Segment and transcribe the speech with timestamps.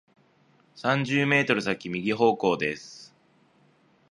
[0.73, 3.13] 三十メートル先、右方向です。